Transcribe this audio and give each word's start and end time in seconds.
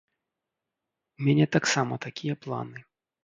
У 1.19 1.27
мяне 1.27 1.45
таксама 1.55 1.93
такія 2.09 2.35
планы. 2.47 2.79